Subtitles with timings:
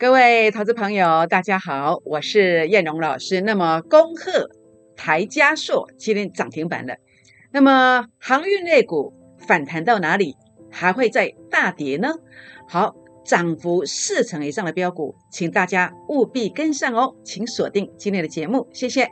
[0.00, 3.42] 各位投资朋友，大家好，我是燕荣老师。
[3.42, 4.48] 那么，恭贺
[4.96, 6.94] 台嘉硕今天涨停板了。
[7.52, 9.12] 那么，航运类股
[9.46, 10.36] 反弹到哪里？
[10.70, 12.14] 还会再大跌呢？
[12.66, 12.94] 好，
[13.26, 19.06] 涨幅四成以上的标股，请大家务必跟上哦，请锁定今天的节目，谢谢。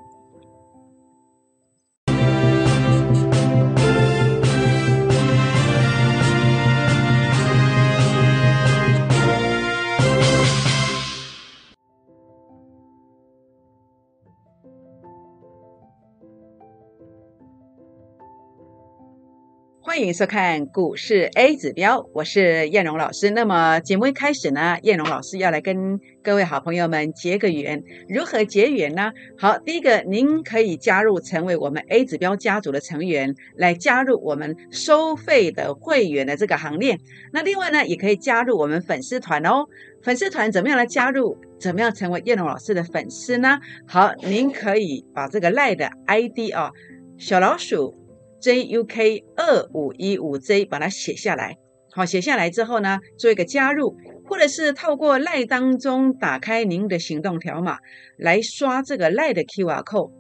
[19.89, 23.31] 欢迎收看股市 A 指标，我是燕荣老师。
[23.31, 27.83] 那么节目一开始呢，燕荣老师要来跟各位好朋友们结个缘。
[28.07, 29.11] 如何结缘呢？
[29.39, 36.99] 好，第一个，您可以加入成为我们 A 指标家族的成员，来加入我们收费的会员的这个行列。
[37.33, 39.65] 那另外呢，也可以加入我们粉丝团哦。
[40.03, 41.39] 粉丝团怎么样来加入？
[41.59, 43.59] 怎么样成为燕荣老师的粉丝呢？
[43.87, 46.71] 好，您可以把这个赖的 ID 啊，
[47.17, 47.98] 小老鼠。
[48.41, 51.57] JUK 二五一五 J 把它写下来，
[51.93, 57.79] 好，写下来之后呢，做一个加入，或者是透过赖当中打开您的行动条码
[58.17, 60.13] 来刷这个赖的 QR code，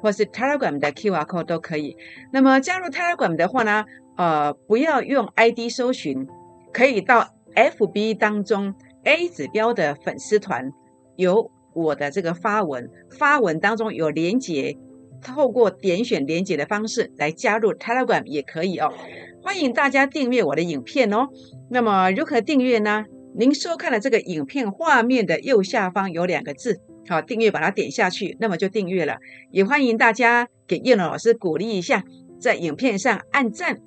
[0.00, 1.96] 或是 Telegram 的 QR code 都可以。
[2.32, 3.84] 那么加入 Telegram 的话呢，
[4.16, 6.26] 呃，不要用 ID 搜寻，
[6.72, 10.70] 可以到 FB 当中 A 指标的粉丝团
[11.16, 14.76] 有我的这个发文，发文当中有连接。
[15.22, 18.92] 透过点选连接的方式来加入 Telegram 也可以哦，
[19.42, 21.28] 欢迎大家订阅我的影片哦。
[21.70, 23.04] 那么如何订阅呢？
[23.34, 29.16] 您收看的这个影片画面的右下方有两个字，好，订阅把它点下去，那么就订阅了。
[29.50, 32.04] 也欢迎大家给叶龙老师鼓励一下，
[32.38, 33.80] 在影片上按赞，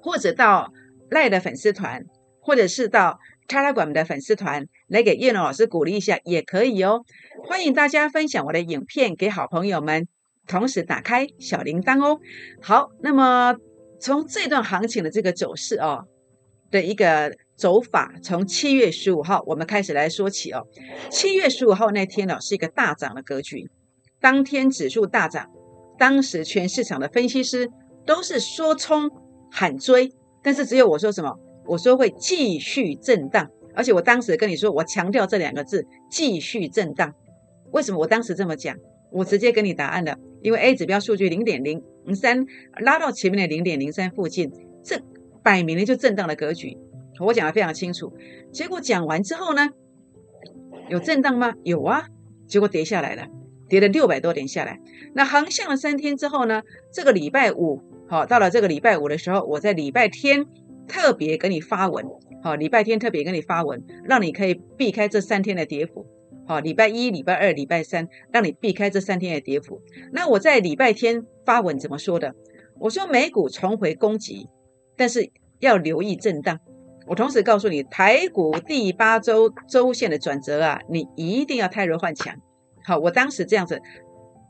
[0.00, 0.72] 或者到
[1.10, 2.02] 赖的粉丝团，
[2.40, 7.02] 或者是到 Telegram 的粉丝团来给叶龙老师鼓励一下也可以哦。
[7.44, 10.08] 欢迎大家分享我的影片给好朋友们。
[10.46, 12.18] 同时打开小铃铛哦。
[12.60, 13.54] 好，那么
[14.00, 16.04] 从这段行情的这个走势哦
[16.70, 20.66] 的一个走法，从七月十五号我们开始来说起哦。
[21.10, 23.70] 七月十五号那天呢是一个大涨的格局，
[24.20, 25.48] 当天指数大涨，
[25.98, 27.70] 当时全市场的分析师
[28.04, 29.10] 都是说冲
[29.50, 30.12] 喊追，
[30.42, 31.32] 但是只有我说什么？
[31.64, 37.14] 我说会继续震荡，而且我当时跟你说，我强调这两个字：继续震荡。
[37.70, 38.76] 为什么我当时这么讲？
[39.12, 41.82] 我直接给你答案了，因为 A 指标数据零点零
[42.14, 42.46] 三
[42.80, 44.50] 拉到前面的零点零三附近，
[44.82, 45.00] 这
[45.42, 46.76] 摆明了就震荡的格局。
[47.20, 48.12] 我讲的非常清楚。
[48.52, 49.70] 结果讲完之后呢，
[50.88, 51.54] 有震荡吗？
[51.62, 52.06] 有啊。
[52.48, 53.28] 结果跌下来了，
[53.66, 54.78] 跌了六百多点下来。
[55.14, 60.44] 那横向了三天之后呢，这个礼拜五，好，到了这个礼拜五的时候，我在礼拜天
[60.86, 62.04] 特别给你发文，
[62.42, 66.06] 好，礼拜天特别给你发文，让你可以避开这三天的跌幅。
[66.46, 69.80] 好，礼拜一、礼拜二、礼拜三，让你避开这三天的跌幅。
[70.12, 72.34] 那我在礼拜天发文怎么说的？
[72.78, 74.48] 我说美股重回攻击，
[74.96, 75.30] 但是
[75.60, 76.58] 要留意震荡。
[77.06, 82.36] 我同时告诉你，台股第八周周线的转折啊，你一定要泰弱换强。
[82.84, 83.80] 好，我当时这样子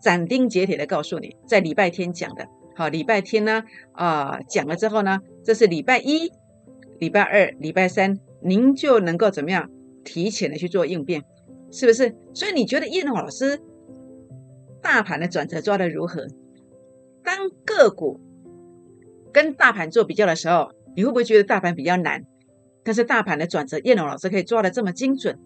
[0.02, 2.46] 斩钉截铁的告诉你，在礼拜天讲的。
[2.74, 6.30] 好，礼拜天呢啊讲了之后呢，这是礼拜一、
[6.98, 9.70] 礼拜二、礼拜三，您就能够怎么样
[10.04, 11.22] 提前的去做应变。
[11.72, 12.14] 是不是？
[12.34, 13.60] 所以你觉得叶龙老师
[14.82, 16.28] 大盘的转折抓的如何？
[17.24, 18.20] 当个股
[19.32, 22.22] 跟大盘做比较的时候，你会不会觉得大盘比较难？
[22.84, 25.38] 但是大盘的转折，叶龙老师可以抓的这么精准？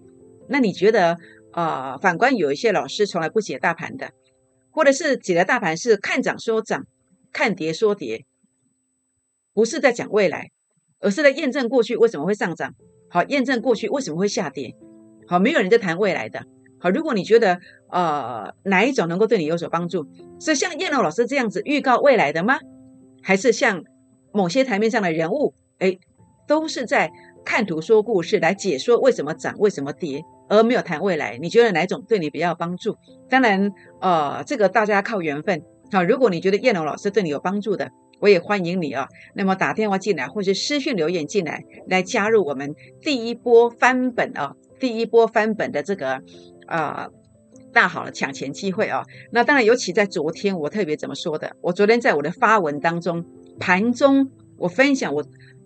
[0.48, 1.16] 那你觉得
[1.53, 1.97] 啊？
[1.98, 4.10] 反观有一些老师从来不解大盘的，
[4.70, 6.86] 或者是解的大盘是看涨说涨，
[7.32, 8.25] 看跌说跌，
[9.53, 10.50] 不是在讲未来，
[11.00, 12.75] 而是在验证过去为什么会上涨，
[13.10, 14.75] 好，验证过去为什么会下跌。
[15.26, 16.44] 好，没有人在谈未来的。
[16.78, 17.59] 好，如果你觉得
[17.91, 20.06] 呃哪一种能够对你有所帮助，
[20.41, 22.59] 是像燕龙老师这样子预告未来的吗？
[23.22, 23.82] 还是像
[24.32, 25.98] 某些台面上的人物，哎，
[26.47, 27.10] 都是在
[27.44, 31.39] 看图说故事来解说为什么涨、为什么跌，而没有谈未来？
[31.39, 32.97] 你觉得哪一种对你比较有帮助？
[33.28, 35.62] 当然，呃，这个大家靠缘分。
[35.91, 37.91] 好，如果你觉得燕龙老师对你有帮助的，
[38.21, 39.09] 我也欢迎你啊。
[39.34, 44.54] 那么打电话进来，或是私讯留言进来，来加入我们第一波翻本啊。
[44.78, 46.21] 第一波翻本的这个
[46.67, 47.09] 啊
[47.73, 51.55] 大好的抢钱机会啊，那当然尤其在昨天，我特别怎么说的？
[51.61, 53.23] 我昨天在我的发文当中，
[53.61, 55.23] 盘中我分享我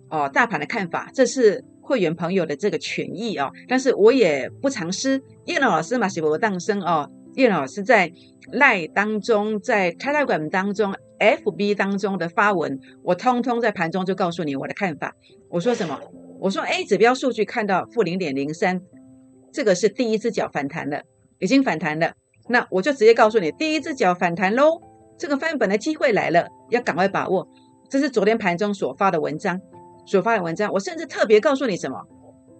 [0.09, 5.21] 哦大盘的看法，这是会员朋友的这个权益啊，但是我也不藏私。
[5.45, 8.11] 叶老师嘛是我当生哦，叶老师在
[8.51, 15.15] 赖当中，在 Telegram 当中、FB 当中的发文，我通通在盘中就告诉你我的看法。
[15.47, 15.97] 我说什么？
[16.41, 18.81] 我说 A 指标数据看到负零点零三。
[19.51, 21.01] 这个是第一只脚反弹了，
[21.39, 22.13] 已经反弹了。
[22.47, 24.81] 那我就直接告诉你，第一只脚反弹喽，
[25.17, 27.47] 这个翻本的机会来了，要赶快把握。
[27.89, 29.59] 这是昨天盘中所发的文章，
[30.05, 30.71] 所发的文章。
[30.73, 32.01] 我甚至特别告诉你什么，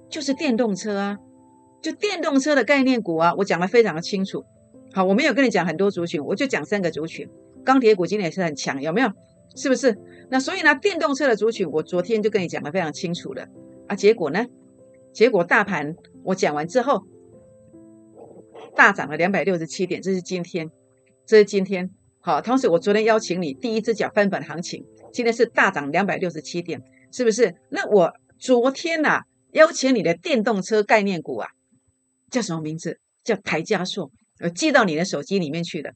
[0.09, 1.17] 就是电动车啊，
[1.81, 4.43] 就电动车的概念股啊，我讲的非常的清楚。
[4.93, 7.27] 好，我没有跟你讲很多族群，我就讲三个族群。
[7.63, 9.09] 钢铁股今天也是很强，有没有？
[9.55, 9.97] 是不是？
[10.29, 13.45] 那所以呢，电动车的族群，我昨天就跟你讲的非常清楚了
[13.87, 13.95] 啊。
[13.95, 14.45] 结果呢？
[15.13, 17.03] 结果大盘我讲完之后，
[18.75, 20.69] 大涨了两百六十七点，这是今天，
[21.25, 21.89] 这是今天。
[22.19, 26.81] 好，同时我昨天邀请你第一只脚翻本行情，今天是大涨两百六十七点，
[27.11, 27.55] 是不是？
[27.69, 29.21] 那我昨天呐
[29.53, 31.49] 邀请你的电动车概念股啊，
[32.29, 32.99] 叫什么名字？
[33.23, 34.11] 叫台加硕，
[34.43, 35.93] 我寄到你的手机里面去的。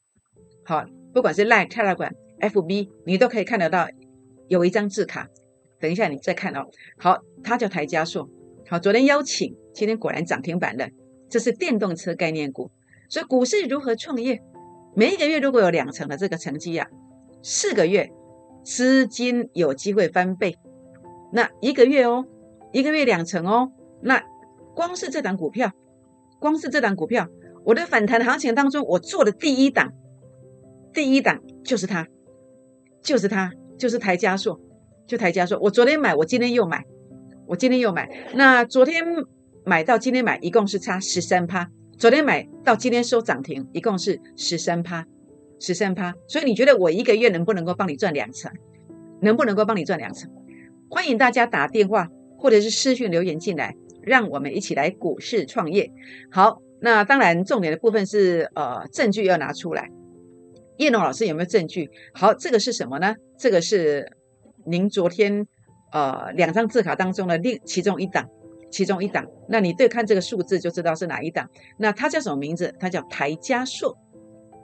[0.64, 0.84] 好，
[1.14, 3.88] 不管是 Line、Telegram、FB，你都可以看得到
[4.48, 5.28] 有一张字卡。
[5.80, 6.66] 等一下你再看哦。
[6.98, 8.28] 好，它叫台加硕。
[8.68, 10.88] 好，昨天邀请，今天果然涨停板了。
[11.30, 12.72] 这是电动车概念股，
[13.10, 14.42] 所以股市如何创业？
[14.96, 16.88] 每一个月如果有两成的这个成绩啊，
[17.44, 18.10] 四个月
[18.64, 20.58] 资金有机会翻倍。
[21.32, 22.26] 那一个月哦，
[22.72, 23.72] 一个月两成哦。
[24.02, 24.24] 那
[24.74, 25.72] 光是这档股票，
[26.40, 27.28] 光是这档股票，
[27.66, 29.94] 我的反弹行情当中，我做的第一档，
[30.92, 32.08] 第一档就是它，
[33.04, 34.60] 就是它，就是台加硕，
[35.06, 35.60] 就台加硕。
[35.60, 36.84] 我昨天买，我今天又买。
[37.48, 39.06] 我今天又买，那昨天
[39.64, 41.70] 买到今天买，一共是差十三趴。
[41.98, 45.06] 昨天买到今天收涨停，一共是十三趴，
[45.60, 46.14] 十三趴。
[46.28, 48.52] 所以你觉得我一个月能不能够帮你赚两成？
[49.22, 50.30] 能不能够帮你赚两成？
[50.90, 55.92] 欢迎大家打电话或者是私讯留言进来，让我们一起来股市创业。
[56.32, 59.92] 好，那当然重点的部分是呃证据要拿出来。
[60.78, 61.92] 叶龙老师有没有证据？
[62.14, 63.16] 好，这个是什么呢？
[63.38, 64.12] 这个是
[64.66, 65.48] 您昨天。
[65.92, 68.28] 呃，两张字卡当中的另其中一档，
[68.70, 71.50] 其中一档，那你对看这个数字就知道是哪一档。
[71.78, 72.74] 那它叫什么名字？
[72.80, 73.98] 它叫台加硕，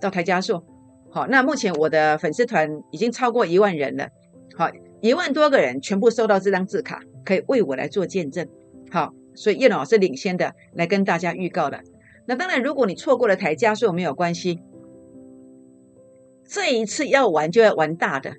[0.01, 0.63] 叫台加硕。
[1.09, 4.09] 好，那目前我的粉丝团已经超过一万人了，
[4.57, 4.69] 好，
[5.01, 8.47] 一万多个人全部收到这张字卡，可以为我来做见证。
[8.89, 11.79] 好，所以叶老师领先的来跟大家预告了。
[12.25, 14.59] 那当然，如果你错过了台加硕没有关系，
[16.47, 18.33] 这一次要玩就要玩大的。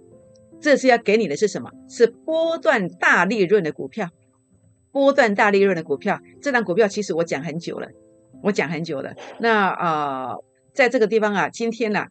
[0.63, 1.71] 这次要给你的是什么？
[1.89, 4.09] 是波段大利润的股票，
[4.93, 6.21] 波段大利润的股票。
[6.41, 7.89] 这档股票其实我讲很久了，
[8.45, 9.13] 我讲很久了。
[9.41, 10.37] 那啊，
[10.73, 12.07] 在这个地方啊，今天呢，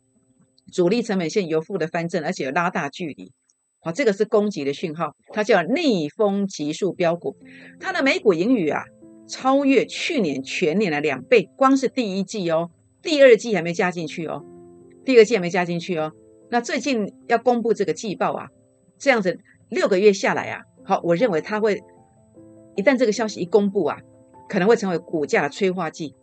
[0.74, 3.31] 主力成本线由负的翻正，而且有拉大距离。
[3.80, 7.38] 好，这个是攻击的讯号，它叫逆风急速标股。
[7.80, 8.83] 它的每股盈余啊，
[9.30, 12.69] 超越去年全年的两倍，光是第一季哦，
[13.01, 14.44] 第二季还没加进去哦，
[15.06, 16.12] 第二季还没加进去哦。
[16.51, 18.48] 那最近要公布这个季报啊，
[19.00, 19.39] 这样子
[19.69, 21.81] 六个月下来啊，好，我认为它会
[22.75, 23.98] 一旦这个消息一公布啊，
[24.50, 26.13] 可能会成为股价的催化剂。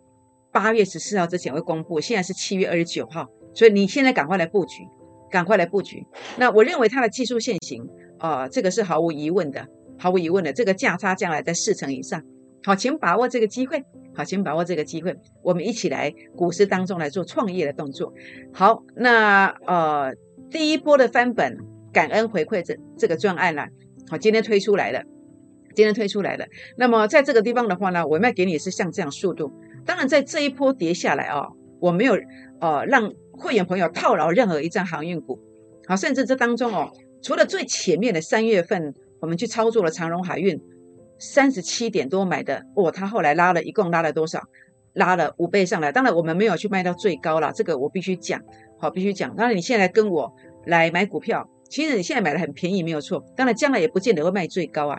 [0.53, 4.83] 八月十四号之前会公布，现在是七月二十九号，所以你现在赶快来布局，
[5.31, 6.07] 赶快来布局。
[6.37, 7.89] 那我认为它的技术线型
[8.19, 9.67] 啊，这个是毫无疑问的，
[9.99, 12.23] 毫无疑问的，这个价差将来在四成以上。
[12.65, 13.83] 好，请把握这个机会。
[14.19, 18.13] 好，请把握这个机会，我们一起来股市当中来做创业的动作。
[18.53, 20.13] 好，那呃，
[20.51, 21.57] 第一波的翻本
[21.93, 23.67] 感恩回馈这这个专案呢，
[24.11, 25.05] 好，今天推出来了，
[25.77, 26.45] 今天推出来了。
[26.77, 29.53] 那么在这个地方的话呢，我卖给你是像这样速度。
[29.87, 31.47] 当然，在这一波跌下来啊，
[31.79, 32.19] 我没有
[32.61, 35.39] 呃让会员朋友套牢任何一张航运股。
[35.87, 36.91] 好，甚至这当中哦，
[37.23, 40.61] 除了最前面的三月份，我们去操作了长荣海运。
[41.19, 44.41] 三十七点多买的，哦，他后来拉了一共拉了多少？
[44.95, 45.93] 拉了五倍上来。
[45.93, 48.41] 当然我们没有去卖到最高了，这个我必须讲，
[48.79, 49.35] 好，必须讲。
[49.37, 50.33] 当然你现在跟我
[50.67, 53.25] 来买股票，其实你现在买的很便宜，没有错。
[53.37, 54.99] 当然将来也不见得会卖最高啊，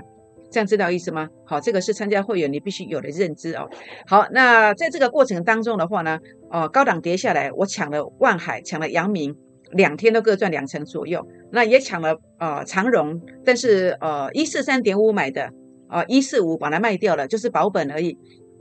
[0.50, 1.28] 这样知道意思吗？
[1.46, 3.68] 好，这个是参加会员你必须有的认知哦。
[4.08, 6.18] 好，那在这个过程当中的话呢，
[6.50, 9.36] 哦，高档跌下来，我抢了万海，抢了阳明，
[9.72, 11.28] 两天都各赚两成左右。
[11.52, 15.52] 那也抢了呃长荣，但是呃一四三点五买的。
[15.90, 18.18] 啊，一四五把它卖掉了，就是保本而已。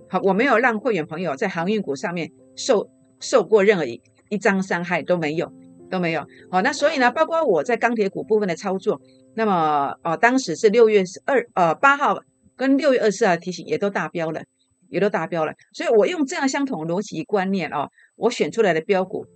[0.08, 5.52] 好，我没有让会员朋友在航运股上面受受过任何一一张伤害都没有，
[5.90, 6.26] 都没有。
[6.50, 9.00] 好，那所以呢，包括我在钢铁股部分的操作，
[9.34, 12.18] 那么哦，当时是六月二呃八号
[12.56, 14.42] 跟六月二十四号提醒也都达标了，
[14.88, 15.52] 也都达标了。
[15.74, 19.26] 所以我用这样相同逻辑观念哦，我选出来的标股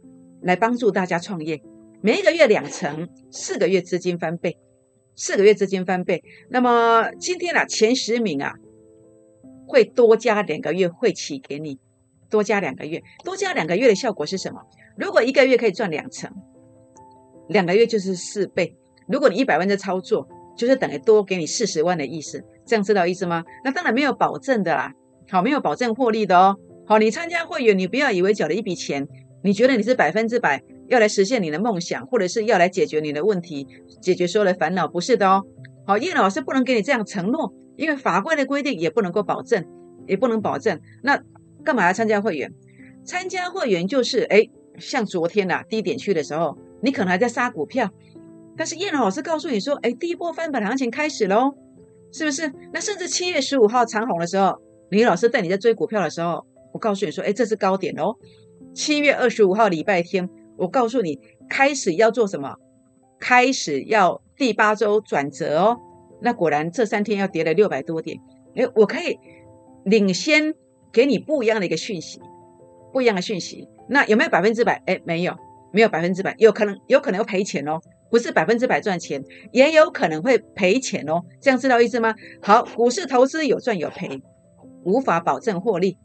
[0.41, 1.61] 来帮助大家创业，
[2.01, 4.57] 每一个月两成，四个月资金翻倍。
[5.15, 8.55] 四个月资金翻倍，那么今天啊前十名啊
[9.67, 11.79] 会多加两个月会期给你，
[12.31, 14.61] 多加两个月，多加两个月的效果是什么？
[14.97, 16.31] 如果一个月可以赚两成，
[17.49, 18.77] 两个月就是四倍。
[19.09, 20.27] 如果你一百万的操作，
[20.57, 23.45] 就是等于多给你四十万的意思，这样知道意思吗？
[23.65, 24.93] 那当然没有保证的啦，
[25.31, 26.57] 好，没有保证获利的哦。
[26.87, 29.07] 好，你参加会员，你不要以为缴了一笔钱，
[29.43, 33.67] 你觉得你是百分之百要来实现你的梦想，或者是要来解决你的问题，
[34.03, 35.43] 解决所有的烦恼，不是的哦。
[35.87, 39.65] 好，叶老师不能给你这样承诺，因为法规的规定也不能够保证，
[40.07, 40.79] 也不能保证。
[41.03, 41.19] 那
[41.65, 42.53] 干嘛要参加会员？
[43.05, 44.47] 参加会员就是，哎，
[44.79, 47.91] 像昨天呐低点去的时候，你可能还在杀股票，
[48.55, 51.55] 但是叶老师告诉你说，哎，第一波翻本行情开始喽，
[52.13, 52.53] 是不是？
[52.71, 56.45] 那甚至七月十五号长红的时候，李老师带你在追股票的时候，
[56.75, 58.15] 我告诉你说，哎，这是高点哦。
[58.75, 60.31] 七月二十五号礼拜天，
[60.63, 62.57] 我告诉你开始要做什么，
[63.21, 64.23] 开始要。
[64.35, 65.79] 第八周转折哦，
[66.21, 68.19] 那果然这三天要跌了六百多点。
[68.57, 69.17] 哎，我可以
[69.85, 70.53] 领先
[70.91, 72.21] 给你不一样的一个讯息，
[72.93, 73.69] 不一样的讯息。
[73.89, 74.83] 那有没有百分之百？
[74.87, 75.37] 哎，没有，
[75.73, 77.79] 没有百分之百，有可能有可能要赔钱哦，
[78.11, 81.23] 不是百分之百赚钱，也有可能会赔钱哦。
[81.41, 82.13] 这样知道意思吗？
[82.41, 84.21] 好，股市投资有赚有赔，
[84.85, 85.99] 无法保证获利，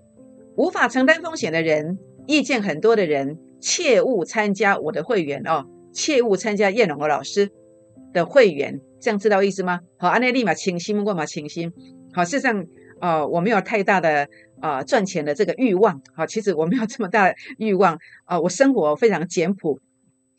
[0.58, 1.98] 无法承担风险的人，
[2.28, 7.52] 意见很多的人，切勿参加我的会员哦，切勿参加叶龙的老师。
[8.14, 9.82] 的会员，这样知道意思吗？
[10.00, 11.72] 好，安内立马清心，过马清心。
[12.14, 12.66] 好，事实上，
[13.02, 14.28] 呃，我没有太大的
[14.62, 16.02] 啊赚钱的这个欲望。
[16.16, 19.78] 好，其实我没有这么大的欲望啊，我生活非常简朴。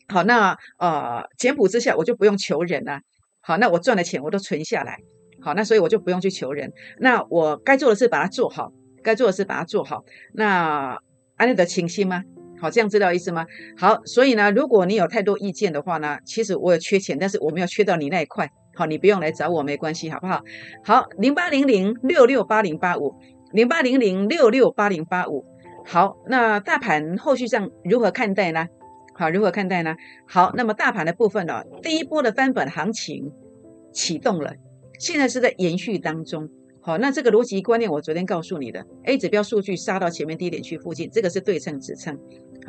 [0.07, 2.99] 好，那呃简朴之下，我就不用求人了。
[3.39, 4.97] 好，那我赚的钱我都存下来。
[5.39, 6.73] 好，那所以我就不用去求人。
[6.97, 8.73] 那我该做的事把它做好，
[9.03, 10.03] 该做的事把它做好。
[10.33, 10.97] 那
[11.37, 12.23] 安内的清心吗？
[12.59, 13.45] 好，这样知道意思吗？
[13.77, 18.49] 好，所以呢，如果你有太多意见的话呢，其实我有缺钱，但是我没有缺到你那一块。
[18.75, 20.41] 好，你不用来找我，没关系，好不好？
[20.83, 23.13] 好，零八零零六六八零八五，
[23.51, 25.45] 零八零零六六八零八五。
[25.85, 28.67] 好，那大盘后续上如何看待呢？
[29.15, 29.95] 好，如何看待呢？
[30.27, 33.31] 好，那么大盘的部分呢，第一波的翻本行情
[33.91, 34.53] 启动了，
[34.99, 36.47] 现在是在延续当中。
[36.81, 42.17] 好，那这个逻辑观念我昨天告诉你的，A 指标数据杀到前面低点区附近，这个是对称支撑。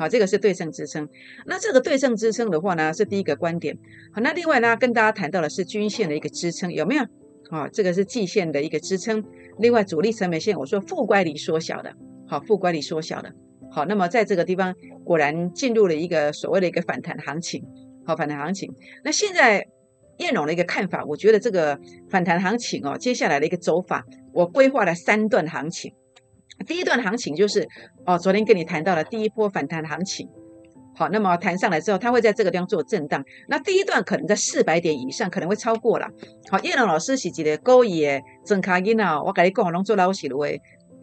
[0.01, 1.07] 好，这个是对称支撑。
[1.45, 3.77] 那这个对称支撑的话呢，是第一个观点。
[4.11, 7.03] 好，那另外呢，跟大家谈到的是均线的一个支撑，有没有？
[7.51, 9.23] 啊，这个是季线的一个支撑。
[9.59, 11.93] 另外，主力成本线，我说负乖离缩小的，
[12.27, 13.31] 好，负乖离缩小的。
[13.71, 14.73] 好，那么在这个地方
[15.05, 17.63] 果然进入了一个所谓的一个反弹行情。
[18.03, 18.73] 好，反弹行情。
[19.03, 19.63] 那现在
[20.17, 21.79] 燕荣的一个看法，我觉得这个
[22.09, 24.03] 反弹行情哦，接下来的一个走法，
[24.33, 25.93] 我规划了三段行情。
[26.63, 27.67] 第一段行情就是
[28.05, 30.27] 哦，昨天跟你谈到了第一波反弹行情，
[30.95, 33.23] 好，那么弹上来之后，它会在这个地方做震荡。
[33.47, 36.07] 那第一段可能在四百点以上，可能会超过了。
[36.49, 40.45] 好，叶龙老师是一个高野真卡因啊，我跟你讲，我拢做老师的话，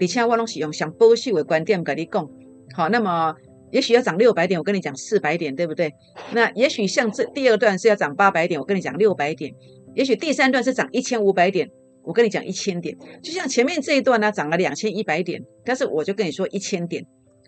[0.01, 2.29] 而且我拢是用上保守的观点跟你讲。
[2.75, 3.35] 好，那么
[3.73, 5.93] 也许要涨六百点，我跟你讲四百点，对不对？
[6.33, 9.53] 那也许像这第二段是要涨八百点，我跟你讲六百点。
[9.95, 11.69] 也许第三段是涨一千五百点。
[12.09, 17.05] 我跟你讲一千点，就像前面这一段呢，涨了两千一百点，但是我就跟你说一千点，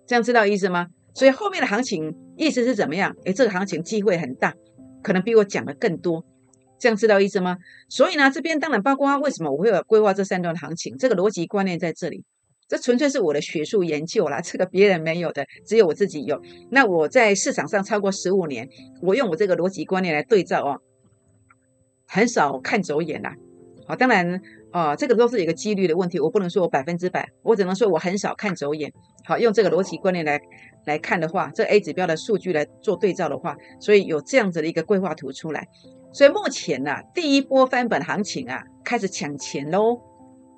[0.06, 0.88] 这样知道意思吗？
[1.14, 3.16] 所以后面的行情意思是怎么样？
[3.24, 4.52] 诶，这个行情机会很大，
[5.02, 6.22] 可能比我讲的更多，
[6.78, 7.56] 这样知道意思吗？
[7.88, 12.22] 所以呢，这边当然包括为什么我会有规划这三段行情，这个逻辑观念在这里，
[12.68, 16.38] 这纯粹是我的学术研究啦，这个别人没有的，只有我自己有。
[16.70, 18.68] 那我在市场上超过十五年，
[19.00, 20.82] 我用我这个逻辑观念来对照哦，
[22.06, 23.34] 很少看走眼啦。
[23.90, 28.92] 好，当然，啊，这个都是一个几率的问题，我不能说我百分之百，我只能说我很少看走眼。
[29.24, 30.40] 好，用这个逻辑观念来
[30.86, 35.66] 来看的话，这 A 指标的数据来做对照的话，所以有这样子的一个规划图出来。
[36.12, 39.98] 所以目前呢，第一波翻本行情啊，开始抢钱喽。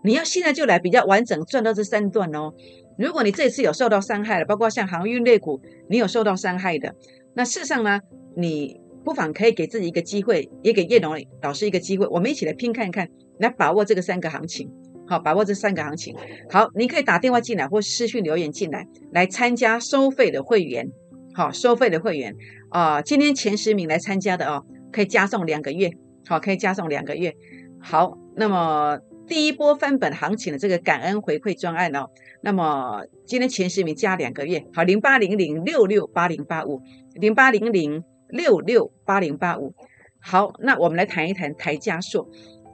[0.04, 2.52] 你要现在就来比较完整赚到这三段哦。
[2.98, 5.58] 如果你这次有受到伤害了，包括像航运类股，
[5.88, 6.94] 你有受到伤害的，
[7.32, 7.98] 那事实上呢，
[8.36, 8.81] 你。
[9.04, 14.70] 不妨可以给自己一个机会，也给叶龙老师一个机会，我们一起来拼看看，来把握这个三个行情。
[15.04, 16.16] 好，把握这三个行情。
[16.48, 20.88] 好，你可以打电话进来或私讯留言进来，来参加收费的会员。
[21.34, 22.34] 好，收费的会员
[22.70, 25.90] 啊，今天前十名来参加的哦，可以加送两个月。
[26.26, 27.34] 好，可以加送两个月。
[27.80, 32.06] 好，那么第一波翻本行情的这个感恩回馈专案哦，
[32.42, 34.64] 那么今天前十名加两个月。
[34.72, 36.80] 好，零八零零六六八零八五
[37.14, 38.04] 零八零零。
[38.32, 39.72] 六六八零八五，
[40.20, 42.26] 好，那我们来谈一谈台加硕。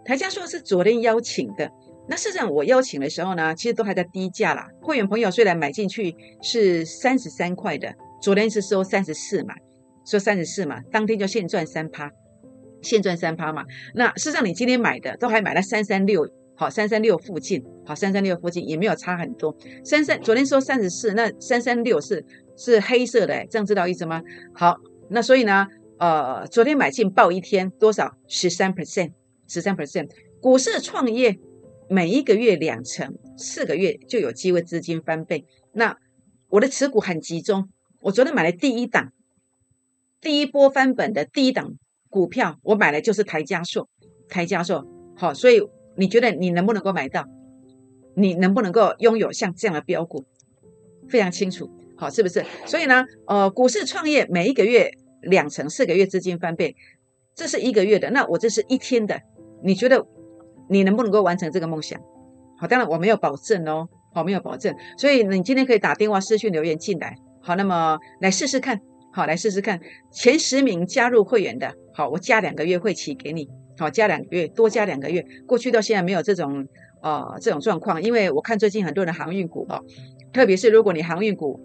[0.04, 1.70] 台加硕是昨天邀请的，
[2.08, 4.68] 那事实上我邀请的时候呢，其实都还在低价啦。
[4.80, 9.54] 会员朋友虽然买进去是三十三块的，昨天是收三十四嘛，
[10.06, 12.08] 收三十四嘛，当天就现赚三趴，
[12.80, 13.64] 现赚三趴嘛。
[13.94, 19.54] 那事实上你今天买的都还买了三三六，好，三三六附近，好，三三六附近也没有差很多。
[19.84, 22.24] 三三昨天收三十四，那三三六是
[22.56, 24.22] 是黑色的，这样知道意思吗？
[24.54, 24.76] 好。
[25.10, 25.66] 那所以呢，
[25.98, 28.16] 呃，昨天买进报一天多少？
[28.26, 29.12] 十三 percent，
[29.46, 30.10] 十三 percent。
[30.40, 31.38] 股市创业
[31.88, 35.44] 每一个月两成，四个月就有机会资金翻倍。
[35.72, 35.96] 那
[36.50, 37.68] 我的持股很集中，
[38.00, 39.12] 我昨天买了第一档，
[40.20, 41.74] 第一波翻本的第一档
[42.08, 43.88] 股票，我买的就是台加速，
[44.28, 44.86] 台加速。
[45.16, 45.60] 好，所以
[45.96, 47.26] 你觉得你能不能够买到？
[48.14, 50.24] 你能不能够拥有像这样的标股？
[51.08, 52.44] 非常清楚，好，是不是？
[52.64, 54.88] 所以呢，呃，股市创业每一个月
[55.22, 56.76] 两成，四个月资金翻倍，
[57.34, 58.08] 这是一个月的。
[58.10, 59.20] 那我这是一天的，
[59.64, 60.06] 你觉得
[60.70, 62.00] 你能不能够完成这个梦想？
[62.56, 64.72] 好，当然我没有保证哦，好，没有保证。
[64.96, 68.80] 所以你今天可以打电话、私讯留言进来，好，那么来试试看，
[69.12, 69.80] 好，来试试看。
[70.12, 75.24] 前十名加入会员的，好，我加两个月会期给你，好，加两个月，多加两个月。
[75.48, 76.64] 过去到现在没有这种
[77.02, 79.82] 呃这种状况，因为我看最近很多人航运股哦。
[80.32, 81.58] 特别是如果你航运股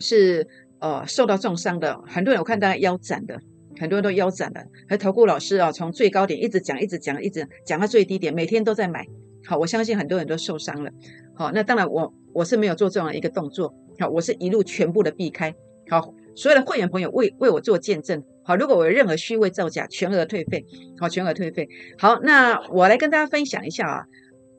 [0.00, 0.46] 是
[0.80, 3.38] 呃受到重伤的，很多人我看大家腰斩的，
[3.78, 4.60] 很多人都腰斩了。
[4.88, 9.06] 而投顾老师啊，从最高点一直讲，一直讲，一直讲到最低点，每天都在买。
[9.46, 10.90] 好，我相信很多人都受伤了。
[11.34, 13.74] 好，那当然我我是没有做这样一个动作。
[13.98, 15.54] 好，我是一路全部的避开。
[15.88, 18.22] 好，所有的会员朋友为为我做见证。
[18.42, 20.64] 好，如果我有任何虚伪造假，全额退费。
[20.98, 21.68] 好，全额退费。
[21.98, 24.04] 好，那我来跟大家分享一下啊。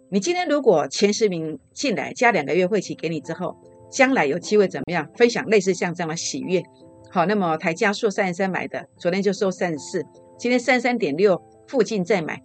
[0.09, 3.55] 你今天如果前十名进来加两个月会期给你之后，
[3.91, 6.63] 将来有机会怎么样分享类似像这样的喜悦？
[7.11, 10.03] 好，那么台加速三十三买的，昨天就收三十四，
[10.39, 12.41] 今天三十三点六附近再买，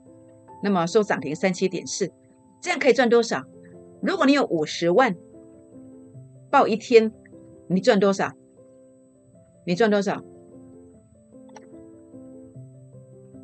[0.63, 2.11] 那么收涨停三七点四，
[2.61, 3.45] 这样可以赚多少？
[4.03, 5.15] 如果你有五十万
[6.51, 7.13] 报一天，
[7.69, 8.33] 你赚多少？
[9.65, 10.23] 你赚多少？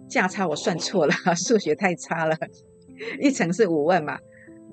[0.09, 2.37] 价差我算错了， 数学太差了。
[3.21, 4.19] 一层是五万嘛，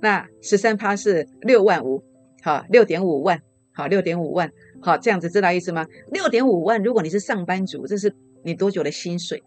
[0.01, 2.03] 那十三趴是六万五，
[2.41, 3.41] 好，六点五万，
[3.73, 5.85] 好，六点五万，好，这样子知道意思吗？
[6.11, 9.43] 六点五万，如果你是上班族，这是你多久的薪水？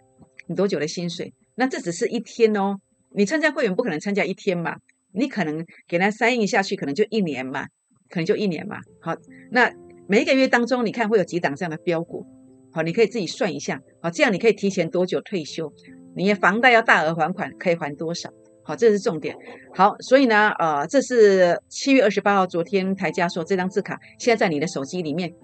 [0.47, 1.33] 你多久的薪水？
[1.55, 2.77] 那这只是一天哦，
[3.11, 4.77] 你参加会员不可能参加一天嘛，
[5.13, 7.67] 你可能给他塞印下去，可能就一年嘛，
[8.09, 9.15] 可能就一年嘛，好，
[9.51, 9.73] 那
[10.07, 12.27] 每一个月当中，你看会有几档这样的标股，
[12.73, 15.73] 好，你可以自己算一下，好，这样你可以提前多久退休？
[16.15, 18.31] 你的房贷要大额还款，可以还多少？
[18.65, 19.37] 好，这是重点。
[19.75, 25.35] 好，所以呢，呃，这是七月二十八号，昨天台家说这张字卡现在在你的手机里面，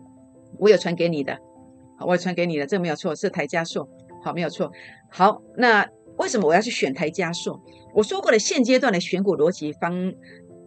[0.58, 1.36] 我有传给你的，
[2.06, 3.88] 我有传给你的，这没有错，是台加硕，
[4.22, 4.70] 好，没有错。
[5.10, 5.84] 好，那
[6.18, 7.60] 为什么我要去选台加硕？
[7.92, 10.12] 我说过的现阶段的选股逻辑方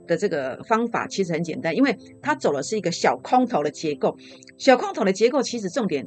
[0.06, 4.18] 的这个方法其实很简单，因为它走的是一个小空头的结构，
[4.58, 6.06] 小空头的结构其实重点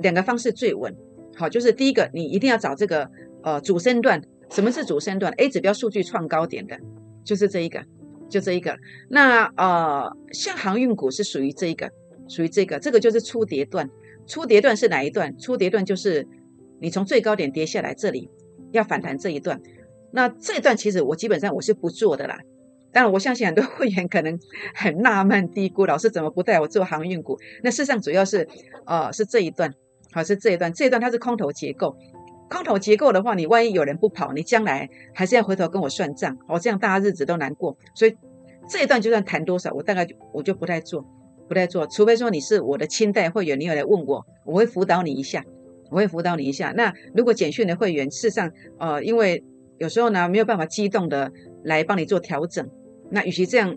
[0.00, 0.94] 两个方式最稳。
[1.36, 3.08] 好，就是第一个，你一定要找这个
[3.42, 4.20] 呃主升段。
[4.50, 6.76] 什么是主升段？A 指标数据创高点的，
[7.24, 7.82] 就是这一个，
[8.28, 8.76] 就这一个。
[9.08, 11.90] 那呃，像航运股是属于这一个，
[12.28, 13.88] 属于这个，这个就是初跌段。
[14.26, 15.36] 初跌段是哪一段？
[15.38, 16.26] 初跌段就是
[16.80, 18.28] 你从最高点跌下来，这里
[18.72, 19.60] 要反弹这一段。
[20.12, 22.38] 那这一段其实我基本上我是不做的啦。
[22.92, 24.36] 当然，我相信很多会员可能
[24.74, 27.38] 很纳闷，低估老师怎么不带我做航运股？
[27.62, 28.48] 那事实上主要是
[28.84, 29.72] 呃是这一段，
[30.10, 31.96] 好是这一段，这一段它是空头结构。
[32.50, 37.78] 空头结构的话，你万一有人不跑，你将来还是要回头跟我算账哦，这样大家日子都难过。
[37.94, 38.14] 所以
[38.68, 41.06] 这一段就算谈多少，我大概我就不太做，
[41.48, 41.86] 不太做。
[41.86, 45.44] 除非说你是我的清代会员，你有来问我，我会辅导你一下，
[45.90, 46.72] 我会辅导你一下。
[46.76, 49.44] 那如果简讯的会员，事实上呃，因为
[49.78, 51.30] 有时候呢没有办法激动的
[51.62, 52.68] 来帮你做调整，
[53.10, 53.76] 那与其这样，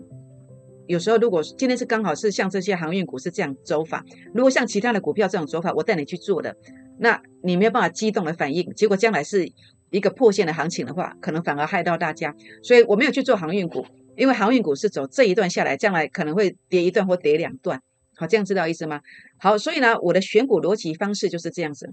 [0.88, 6.56] 有时候如果今天是刚好是像这些航运股是这样走法，如果像其他的股票这种走法，我带你去做的。
[6.98, 9.50] 那你没有办法激动的反应，结果将来是
[9.90, 12.34] 一个破线的行情的话，可能反而害到大家。
[12.62, 13.84] 所以我没有去做航运股，
[14.16, 17.80] 因为航运股是走这一段下来，将来可能会跌一段或跌两段。
[18.16, 19.00] 好，这样知道意思吗？
[19.38, 21.92] 好，所以呢，我的选股逻辑方式就是这样子。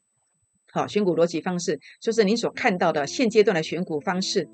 [0.71, 4.47] 好，选股逻辑方式就是你所看到的现阶段的选股方式。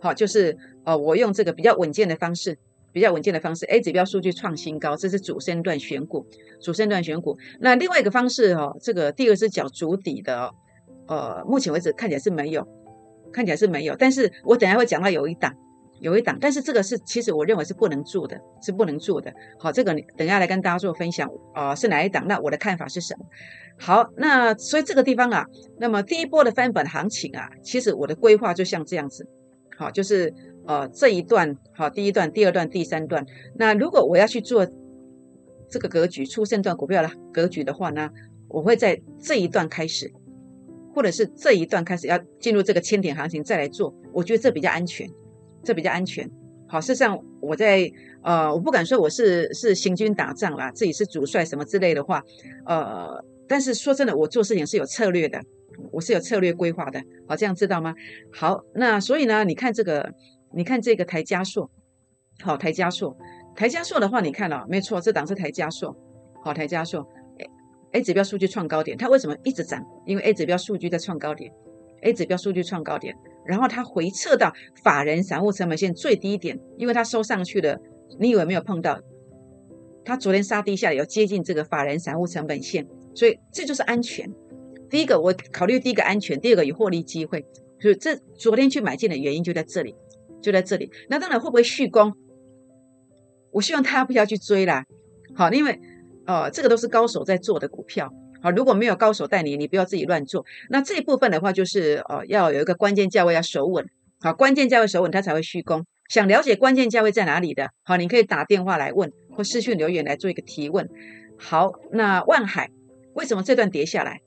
[0.00, 2.56] 好，就是呃，我用这个比较稳健的方式。
[2.92, 6.26] 比较稳健的方式，A 指标数据创新高，这是主升段选股，
[6.60, 7.36] 主升段选股。
[7.60, 10.50] 那另外一个方式哦，这个第二只脚主底的，
[11.06, 12.66] 呃，目前为止看起来是没有，
[13.32, 13.94] 看起来是没有。
[13.96, 15.54] 但是我等下会讲到有一档，
[16.00, 19.32] 有一档，但是这个是其实我认为是不能做的，是不能做的。
[19.58, 22.26] 好，这个你等下来跟大家做分享啊，是哪一档？
[22.26, 23.26] 那我的看法是什么？
[23.78, 25.44] 好，那所以这个地方啊，
[25.78, 29.28] 那么第一波的翻本行情啊，其实我的规划就像这样子，
[29.76, 30.32] 好，就是。
[30.68, 33.24] 呃，这一段好，第一段、第二段、第三段。
[33.56, 34.66] 那如果我要去做
[35.70, 38.10] 这个格局出生段股票的格局的话呢，
[38.48, 40.12] 我会在这一段开始，
[40.94, 45.08] 或者是这一段开始要进入这个千点行情再来做，我觉得这比较安全，
[45.64, 46.30] 这比较安全。
[46.66, 47.90] 好，事实上我在
[48.22, 52.22] 呃，我不敢说我是是行军打仗啦，自己是主帅什么之类的话，
[52.66, 55.40] 呃，但是说真的，我做事情是有策略的。”
[55.92, 57.94] 我是有策略规划的，好，这样知道吗？
[58.32, 60.12] 好，那所以呢，你看这个
[60.52, 61.68] 你看这个台加速，
[62.42, 63.16] 好，台加速，
[63.54, 65.94] 台加速的话，你看了没错，这档是台加速，
[66.42, 67.06] 好，台加硕
[67.92, 69.84] ，A 指标数据创高点，它为什么一直涨？
[70.06, 71.52] 因为 A 指标数据在创高点
[72.02, 77.80] ，A 指标数据创高点，然后它回撤到法人散户成本线最低点，因为它收上去的，
[78.18, 79.00] 你以为没有碰到？
[80.04, 84.26] 它昨天杀低下来，要接近这个法人散户成本线，所以这就是安全。
[84.88, 87.44] 第一个，我考虑第一个安全，第二个有获利机会，
[87.78, 89.94] 所以这昨天去买进的原因就在这里，
[90.40, 90.90] 就在这里。
[91.08, 92.12] 那当然会不会续攻？
[93.50, 94.84] 我希望大家不要去追啦，
[95.34, 95.78] 好，因为
[96.26, 100.44] 呃，这个都是高手在做的股票，好，如果没有高手带你，你不要自己乱做。
[100.68, 103.84] 那这一部分的话，就是呃，要有一个关键价位要守稳，
[104.20, 105.84] 好，关键价位守稳，它才会续攻。
[106.08, 110.88] 想了解关键价位在哪里的，好，你可以打电话来问，或私讯留言来做一个提问。
[111.38, 112.70] 好，那万海
[113.14, 114.20] 为什么这段跌下来？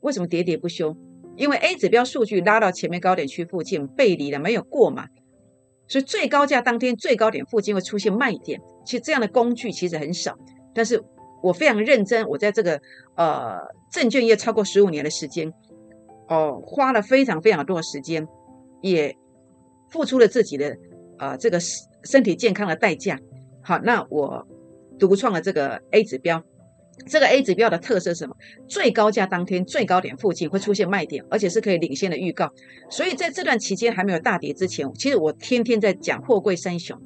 [0.00, 0.94] 为什么喋喋不休？
[1.36, 5.06] 因为 A 指标数据拉到前面高点区附近背离了，没有过嘛，
[5.88, 8.60] 所以最高价当天最高点附近会出现卖点。
[8.84, 10.36] 其实这样的工具其实很少，
[10.74, 11.02] 但是
[11.42, 12.80] 我非常认真，我在这个
[13.16, 13.56] 呃
[13.90, 15.52] 证券业超过十五年的时间，
[16.28, 18.26] 哦，花了非常非常多的时间，
[18.82, 19.16] 也
[19.90, 20.76] 付出了自己的
[21.18, 21.58] 呃这个
[22.04, 23.18] 身体健康的代价。
[23.62, 24.46] 好，那我
[24.98, 26.42] 独创了这个 A 指标。
[27.06, 28.34] 这个 A 指标的特色是什么？
[28.68, 32.50] 最高价当天最高点附近会出现卖点，而且是可以领先的预告。
[32.88, 36.96] 所以在这段期间还没有大跌之前，其实我天天在讲货柜三雄，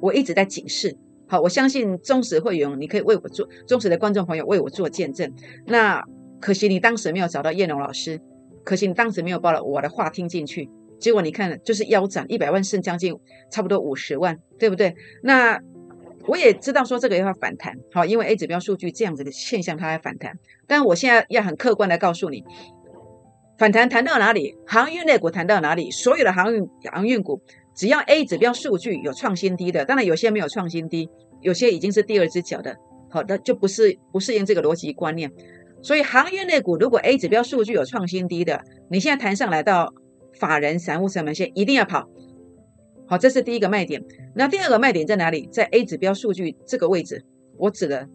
[0.00, 0.96] 我一直在警示。
[1.28, 5.32] 好，我相信忠实会员，你可以为我做忠实的观众朋友为我做见证。
[5.66, 6.02] 那
[6.40, 8.20] 可惜你当时没有找到叶龙老师，
[8.64, 13.14] 可惜你当时没有把我的话听进去，结果你看就是腰斩一百万剩将近
[13.50, 14.94] 差不多五十万，对不对？
[15.22, 15.60] 那。
[16.28, 22.42] 我也知道说这个要反弹，好，因为 A 指标数据这样子的现象它要反弹，但我现在要很客观的告诉你，
[23.58, 27.40] 反弹谈到哪里，航运类股谈到哪里，所有的航运航运股，
[27.74, 31.08] 只要 A 指标数据有创新低的，当然有些没有创新低，
[31.40, 32.76] 有些已经是第二只脚的，
[33.08, 35.30] 好的就不是不适应这个逻辑观念，
[35.80, 39.94] 所以航运类股如果 A 指标数据有创新低的，你现在弹上来到
[40.40, 42.08] 法人散户成本线，一定要跑。
[43.08, 44.04] 好，这是第一个卖点。
[44.34, 45.48] 那第二个卖点在哪里？
[45.52, 47.24] 在 A 指标数据这个位置，
[47.56, 48.08] 我指的，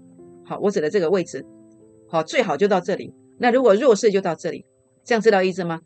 [0.45, 1.45] 好，我指的这个位置，
[2.09, 3.13] 好，最好就到这里。
[3.39, 4.65] 那如果弱势就到这里，
[5.05, 5.79] 这样知道意思吗？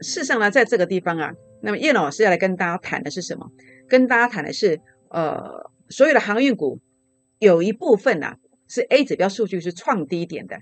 [0.00, 3.48] 事实上呢，在这个地方啊，那么叶老师要来跟大家谈的是什么？
[3.88, 6.80] 跟大家谈的是，呃，所有的航运股
[7.38, 8.34] 有一部分呐
[8.68, 10.58] 是 A 指标数据是创低点的，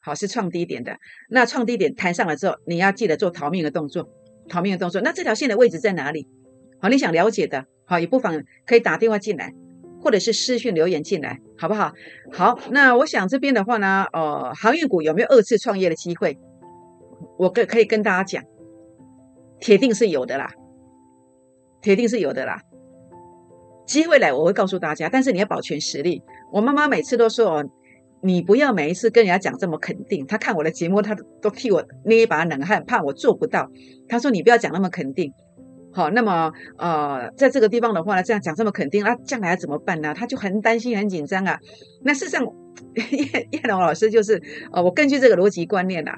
[0.00, 0.96] 好，是创低点的。
[1.28, 4.08] 那创低点弹上来之后，你要记得做逃命的动作，
[4.48, 5.02] 逃命的动作。
[5.02, 6.26] 那这条线的位置在哪里？
[6.80, 9.52] 好，你想了解的，好，也不妨可以打电话进来，
[10.00, 11.92] 或者是私讯留言进来，好不好？
[12.32, 16.38] 好，那我想这边的话呢，呃，航运股有没有二次创业的机会？
[17.38, 18.44] 我可可以跟大家讲，
[19.58, 20.50] 铁定是有的啦，
[21.80, 22.60] 铁定是有的啦。
[23.86, 26.22] 机会来，我会告诉大家，但是你要保全实力。
[26.52, 27.64] 我妈妈每次都说哦，
[28.20, 30.26] 你不要每一次跟人家讲这么肯定。
[30.26, 33.70] 她看我的节目，她都替我捏一把冷汗，怕我做不到。
[34.08, 35.32] 她说你不要讲那么肯定。
[35.96, 40.12] 好，那么呃，在这个地方的话呢，这样讲这么肯定，那将来怎么办呢？
[40.12, 41.58] 他就很担心、很紧张啊。
[42.02, 42.44] 那事实上，
[42.94, 44.38] 叶叶龙老师就是，
[44.72, 46.12] 呃，我根据这个逻辑观念呐，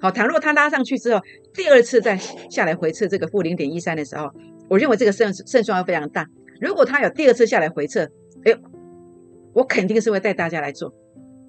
[0.00, 1.20] 好，倘若他拉上去之后，
[1.52, 2.16] 第二次再
[2.48, 4.30] 下来回撤这个负零点一三的时候，
[4.68, 6.24] 我认为这个胜胜算会非常大。
[6.60, 8.04] 如果他有第二次下来回撤，
[8.44, 8.58] 哎呦，
[9.52, 10.94] 我肯定是会带大家来做，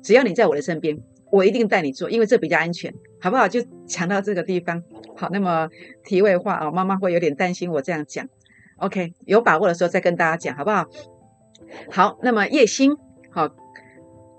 [0.02, 0.98] 只要你在我的身边。
[1.36, 3.46] 我一定带你做，因为这比较安全，好不好？
[3.46, 4.82] 就讲到这个地方。
[5.18, 5.68] 好，那么
[6.06, 8.26] 题外话啊，妈妈会有点担心我这样讲。
[8.78, 10.86] OK，有把握的时候再跟大家讲，好不好？
[11.92, 12.96] 好，那么叶星，
[13.32, 13.50] 好，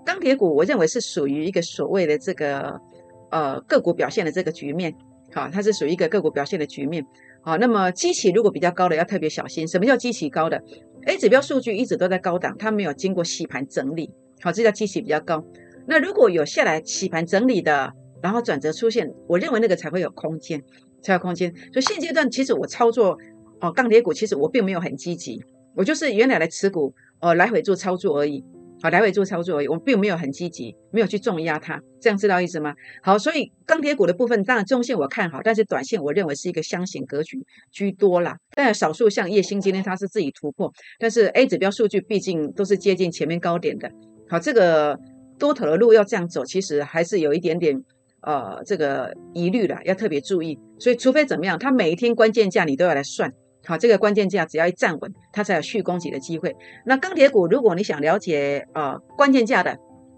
[0.03, 2.81] 钢铁股，我认为是属于一个所谓的这个
[3.29, 4.91] 呃个股表现的这个局面。
[5.31, 7.05] 好，它是属于一个个股表现的局面。
[7.43, 9.67] 好，那么基期如果比较高的，要特别小心。
[9.67, 10.59] 什么叫基期高的
[11.05, 14.09] ？A 指标数据一直都在高档，它没有经过洗盘整理。
[14.41, 15.43] 好，这叫基期比较高。
[15.87, 20.61] 那如果有下来起盘整理的，然后转折出现，我认为那个才会有空间，
[21.01, 21.53] 才有空间。
[21.71, 23.17] 所以现阶段其实我操作
[23.61, 25.41] 哦钢铁股，其实我并没有很积极，
[25.75, 28.43] 我就是原来的持股哦来回做操作而已，
[28.81, 32.73] 好来回做操作而已，我并没有很积极，没有去重压它，这样知道意思吗？
[33.01, 37.39] 好，所以钢铁股的部分，当然中线我看好，但是短线我认为是一个箱型格局
[37.71, 38.35] 居多啦。
[38.55, 43.89] 但少数像叶星今天它是自己突破，但是 A 指标数据毕竟都是接近前面高点的，
[44.27, 44.99] 好这个。
[45.37, 47.83] 多头的路要这样走，其实还是有一点点
[48.21, 50.59] 呃这个疑虑的，要特别注意。
[50.79, 53.31] 所以除非怎么样，它每一天关键价你都要来算
[53.65, 56.55] 好，这个关键价只要一站稳，它才有续攻击的机会。
[56.85, 59.77] 那钢铁股，如果你想了解呃关键价的，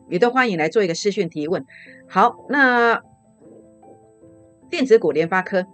[0.09, 1.63] 也都欢迎来做一个私讯提问。
[2.07, 3.01] 好，那
[4.69, 5.65] 电子股联发科，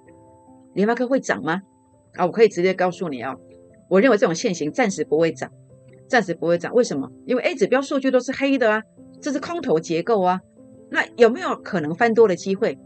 [0.74, 1.62] 联发科会涨吗？
[2.14, 3.36] 啊，我可以直接告诉你啊，
[3.90, 5.52] 我认为这种现形暂时不会涨，
[6.08, 6.74] 暂时不会涨。
[6.74, 7.12] 为什么？
[7.26, 8.82] 因为 A 指标数据都是黑的啊，
[9.22, 10.40] 这是空头结构啊。
[10.90, 12.78] 那有没有可能翻多的机会？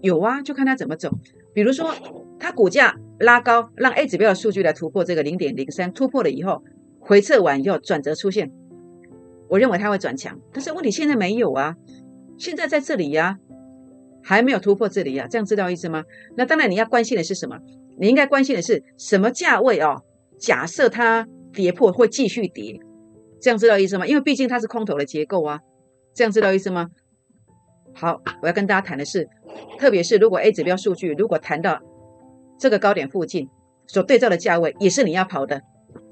[0.00, 1.10] 有啊，就看它怎么走。
[1.52, 1.92] 比如说，
[2.38, 6.62] 它股价拉高，让 A 指标的数据来突破这个零点零三，突破了以后，
[7.00, 8.52] 回撤完以后转折出现，
[9.48, 10.38] 我认为它会转强。
[10.52, 11.74] 但是问题现在没有啊，
[12.38, 13.38] 现在在这里呀，
[14.22, 16.04] 还没有突破这里呀，这样知道意思吗？
[16.36, 17.58] 那当然你要关心的是什么？
[17.98, 20.04] 你应该关心的是什么价位哦？
[20.38, 22.78] 假设它跌破会继续跌，
[23.40, 24.06] 这样知道意思吗？
[24.06, 25.60] 因为毕竟它是空头的结构啊，
[26.14, 26.88] 这样知道意思吗？
[27.94, 29.28] 好，我要跟大家谈的是，
[29.78, 31.80] 特别是如果 A 指标数据如果谈到
[32.58, 33.48] 这个高点附近
[33.86, 35.62] 所对照的价位，也是你要跑的，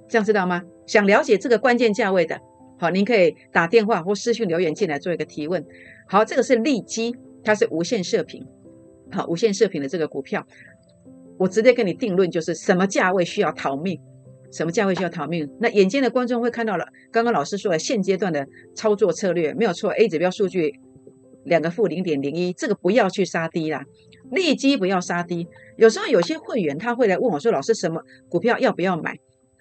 [0.09, 0.63] 这样知道吗？
[0.87, 2.41] 想了解这个关键价位的，
[2.79, 5.65] 好，您可以打电话或私信留言进来做一个提问。
[6.09, 8.45] 好，这个是利基，它是无线射频，
[9.11, 10.47] 好，无线射频的这个股票，
[11.39, 14.01] 我直接跟你定论，就是什么价位需要逃命，
[14.53, 15.49] 什么价位需要逃命。
[15.61, 20.81] 那眼尖的观众会看到了，刚刚老师说的现阶段的操作策略没有错，A 指标数据。
[21.45, 23.85] 两个负零点零一，这个不要去杀低啦，
[24.33, 25.47] 利基不要杀低。
[25.77, 29.17] 有时候有些会员他会来问我说：“老师，什么股票要不要买？”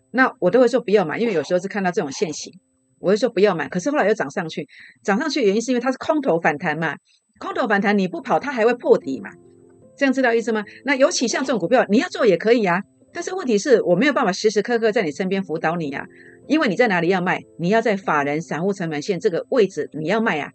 [0.10, 2.52] 那我都会说不要买，因为有时候是看到这种现形，
[2.98, 3.70] 我会说不要买。
[3.70, 4.68] 可是后来又涨上去，
[5.04, 6.96] 涨上去原因是因为它是空头反弹嘛，
[7.38, 9.30] 空头反弹你不跑，它还会破底嘛，
[9.96, 10.66] 这样知道意思吗？
[10.86, 12.82] 那尤其像这种股票，你要做也可以啊，
[13.16, 16.06] 但是问题是我没有办法时时刻刻在你身边辅导你呀，
[16.48, 20.52] 因为你在哪里要卖，你要在法人散户成本线这个位置你要卖呀。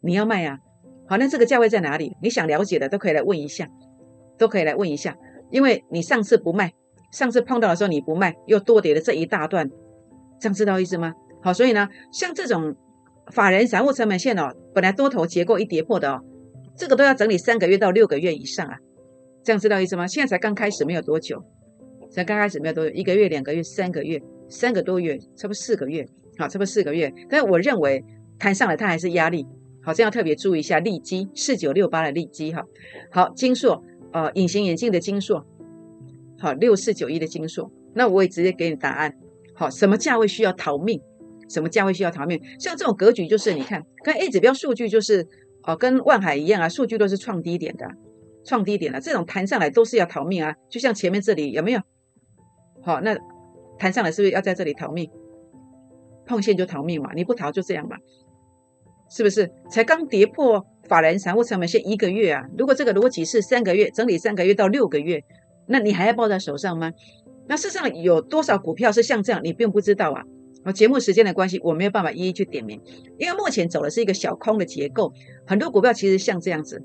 [0.00, 0.58] 你要卖呀？
[1.06, 2.16] 好，那这个价位在哪里？
[2.22, 3.68] 你想了解的都可以来问一下，
[4.38, 5.14] 都可以来问一下。
[5.50, 6.72] 因为你上次不卖，
[7.12, 9.68] 上次碰到的时候你不卖，又多跌了这一大段，
[10.40, 11.12] 这样知道意思吗？
[11.42, 12.74] 好，所以呢，像这种
[13.30, 16.24] 法人散户成本线哦，本来多头结构一跌破的哦，
[16.74, 18.78] 这个都要整理三个月到六个月以上啊，
[19.44, 20.06] 这样知道意思吗？
[20.06, 21.44] 现在才刚开始没有多久，
[22.10, 26.04] 才刚开始没有多久，一个月、两个月、三个月、三个多月，差不多四个月，
[26.36, 27.12] 好，差不多四个月。
[27.28, 28.04] 但是我认为
[28.38, 29.46] 弹上来它还是压力。
[29.82, 32.62] 好，这样特别注意一下利基四九六八的利基哈。
[33.10, 35.46] 好，金硕呃，隐形眼镜的金硕，
[36.38, 39.14] 好六四九一的金硕，那我也直接给你答案。
[39.54, 41.00] 好，什么价位需要逃命？
[41.48, 42.40] 什么价位需要逃命？
[42.58, 45.26] 像这种格局就是你看，跟 A 指标数据就是
[45.62, 47.86] 哦，跟万海一样啊，数据都是创低点的，
[48.44, 50.54] 创低点的这种弹上来都是要逃命啊。
[50.68, 51.80] 就像前面这里有没有？
[52.82, 53.16] 好，那
[53.78, 55.10] 弹上来是不是要在这里逃命？
[56.26, 57.96] 碰线就逃命嘛，你不逃就这样嘛。
[59.10, 62.44] 是不是才刚跌破法人财务成本线一个月啊？
[62.56, 65.24] 如果这个逻辑是三个月整理三个月到六个月，
[65.66, 66.92] 那你还要抱在手上吗？
[67.48, 70.22] 那事实上有多少股票是像这样，你并不知道啊。
[70.62, 72.80] 啊，节目时间的关系，我没有办法一一去点名，
[73.18, 75.12] 因为目前走的是一个小空的结构，
[75.46, 76.80] 很多股票其实像这样子。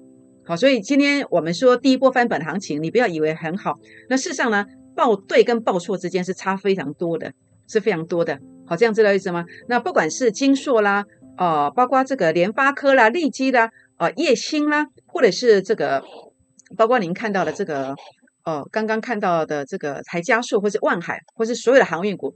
[0.46, 3.78] 好，所以今天我们说第一波翻本行情，你不要以为很好。
[4.10, 7.34] 那事实上呢，报对跟报错之间是差非常多的，
[7.68, 8.40] 是非常多的。
[8.66, 9.46] 好，这样知道意思吗？
[9.68, 11.06] 那不管是金硕啦。
[11.38, 16.02] 哦，包括这个联发科啦、利基啦、呃、叶星啦，或者是这个，
[16.78, 17.94] 包括您看到的这个，
[18.46, 22.34] 哦，刚刚看到的这个台加速，或是万海，或是所有的航运股，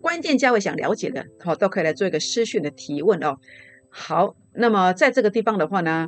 [0.00, 3.34] 关键价位想了解的，好，都可以来做一个私讯的提问哦。
[3.90, 6.06] 好，那么在这个地方的话呢，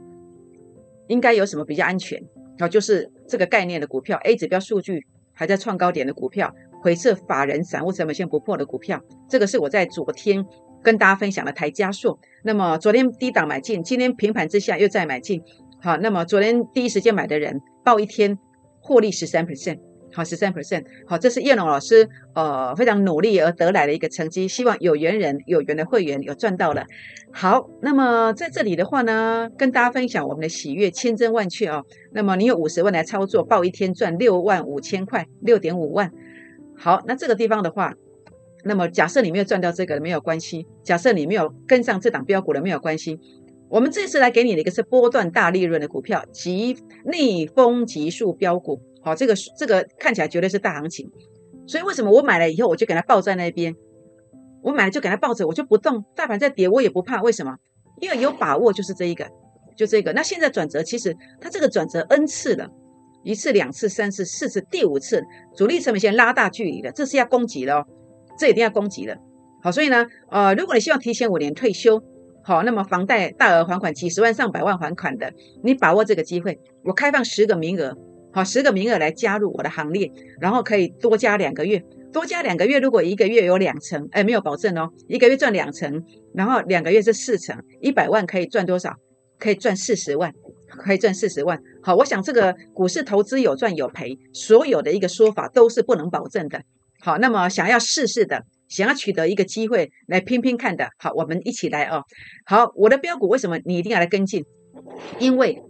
[1.08, 2.22] 应该有什么比较安全？
[2.60, 5.04] 哦，就是这个概念的股票，A 指标数据
[5.40, 10.44] 还在创高点的股票，回撤法人散户成本线不破的股票，这个是我在昨天。
[10.82, 15.42] 跟大家分享的台加速，那么昨天低档买进，今天平盘之下又再买进，
[15.82, 18.38] 好，那么昨天第一时间买的人报一天
[18.80, 19.78] 获利十三 percent，
[20.12, 26.84] 好，十三 percent，好，这是叶龙老师呃非常努力而得来的一个成绩，希望有缘人有缘的会员有赚到了。
[27.32, 31.84] 好，那么在这里的话呢，跟大家分享我们的喜悦千真万确哦。
[32.12, 36.10] 那么你有五十万来操作，报一天赚六万五千块，六点五万。
[36.76, 37.94] 好，那这个地方的话。
[38.62, 43.18] 那么假设你没有赚到这个没有关系，假设你没有跟上这档标股的没有关系。
[43.70, 46.76] 我们这次来给你的一个是波段大利润的股票，急
[47.10, 48.78] 逆风急速标股。
[49.02, 51.10] 好，这个这个看起来绝对是大行情。
[51.66, 53.74] 所以为什么我买了以后我就给它抱在那边？
[54.62, 56.04] 我买了就给它抱着，我就不动。
[56.14, 57.56] 大盘在跌我也不怕，为什么？
[58.00, 59.26] 因为有把握就是这一个，
[59.76, 60.12] 就这个。
[60.12, 62.68] 那现在转折其实它这个转折 n 次了，
[63.24, 65.22] 一次、两次、三次、四次、第五次，
[65.56, 67.86] 主力成本线拉大距离了，这是要攻击了。
[68.38, 69.18] 这一定要攻击的，
[69.62, 72.02] 好，所以呢，呃，如果你希望提前五年退休，
[72.42, 75.30] 好，那么房贷大额还款几十万上百万还款的，
[75.62, 77.94] 你把握这个机会，我开放十个名额，
[78.32, 88.94] 好，十个名额来加入我的行列，然后可以多加两个月，多加两个月，如果一个月有两成，哎，没有保证哦，一个月赚两成，然后两个月是四成，一百万可以赚多少？
[89.38, 90.30] 可以赚四十万，
[90.68, 91.58] 可以赚四十万。
[91.82, 96.60] 好，我想这个股市投资有赚有赔，所有的一个说法都是不能保证的。
[97.00, 102.02] 好，那么想要试试的，想要取得一个机会来拼拼看的，好，我们一起来哦。
[102.44, 104.44] 好，我的标股为什么你一定要来跟进？
[105.18, 105.60] 因为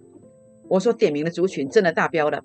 [0.70, 2.42] 我所点名的族群真的大标了。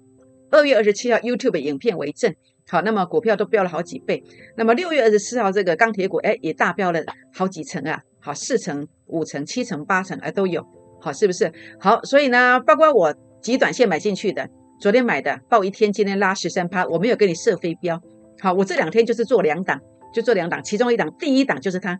[0.51, 2.33] 二月二十七号 YouTube 影片为证，
[2.67, 4.23] 好，那么股票都飙了好几倍。
[4.57, 6.99] 那么六月二十四号这个钢铁股，哎，也大飙了
[7.33, 10.65] 好几成啊，好，四成、五成、七成、八成，哎，都有，
[10.99, 11.51] 好，是不是？
[11.79, 18.01] 好，所以呢，包括我极短线买进去的，昨天买的，报一天，今天拉十三趴，我没有给你设飞镖，
[18.39, 19.79] 好，我这两天就是做两档，
[20.13, 21.99] 就做两档，其中一档，第一档就是它，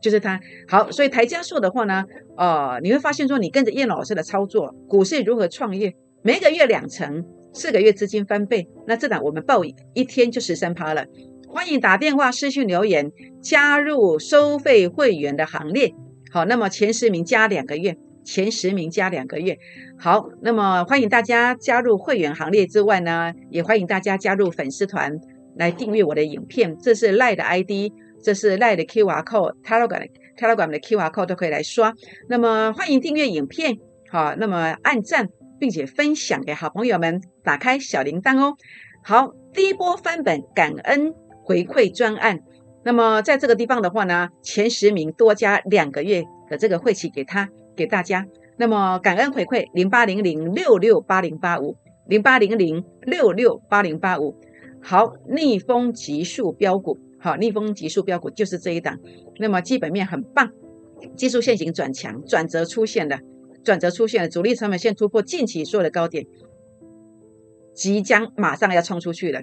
[0.00, 0.40] 就是它。
[0.68, 2.04] 好，所以台加速的话呢，
[2.36, 7.24] 呃，你会发现说，你跟着叶老师的操作，股市如何创业，每个月两成。
[7.52, 11.04] 四个月资金翻倍，那这档我们报一天就十三趴了。
[11.48, 13.10] 欢迎打电话、私信留言，
[13.42, 15.92] 加入收费会员的行列。
[16.30, 19.58] 好，那么前十名加两个月，前十名加两个月。
[19.98, 25.18] 好，那么欢迎大家加入会员行列之外呢，也欢迎大家加入粉丝团
[25.56, 26.78] 来订阅我的影片。
[26.78, 27.90] 这是赖的 ID，
[28.22, 31.92] 这是赖的 QR code，Telegram Telegram 的 QR code 都可以来刷。
[32.28, 33.76] 那么欢迎订阅影片，
[34.10, 35.28] 好，那么按赞。
[35.60, 38.56] 并且分享给好朋友们，打开小铃铛哦。
[39.04, 41.12] 好，第一波翻本感恩
[41.44, 42.40] 回馈专案，
[42.82, 48.24] 那么在这个地方的话呢，前十名多加两个月的这个会期给他给大家。
[48.56, 51.76] 那么感恩回馈零八零零六六八零八五
[52.08, 54.34] 零八零零六六八零八五。
[54.82, 58.98] 好，逆风急速标股，好，逆风急速标股就是这一档。
[59.38, 60.50] 那么基本面很棒，
[61.16, 63.18] 技术线型转强，转折出现了。
[63.62, 66.26] 转折出现了，主力成本线突破近期所有的高点，
[67.74, 69.42] 即将马上要冲出去了，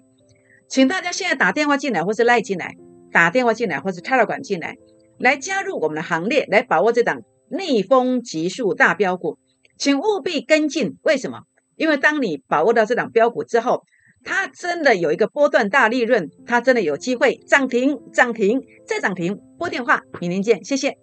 [0.68, 2.76] 请大家现在打电话进来，或是赖进来，
[3.12, 4.76] 打电话进来，或是插了管进来，
[5.20, 9.38] 来加入我们的行列，来把握这档逆风急速大标股，
[9.78, 10.98] 请务必跟进。
[11.04, 11.42] 为什么？
[11.76, 13.84] 因为当你把握到这档标股之后，
[14.24, 19.40] 它真的有一个波段大利润，它真的有机会涨停、涨停再涨停。
[19.58, 20.98] 拨电话，明天见，谢谢。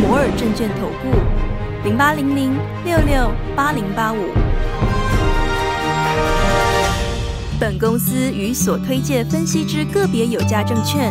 [0.00, 2.52] 摩尔证券投顾零八零零
[2.84, 4.16] 六六八零八五。
[7.58, 11.10] 本公司与所推介分析之个别有价证券